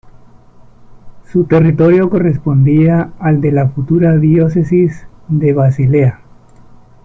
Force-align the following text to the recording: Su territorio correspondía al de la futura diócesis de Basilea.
Su 1.31 1.43
territorio 1.45 2.09
correspondía 2.09 3.13
al 3.19 3.39
de 3.39 3.51
la 3.51 3.69
futura 3.69 4.17
diócesis 4.17 5.05
de 5.27 5.53
Basilea. 5.53 6.21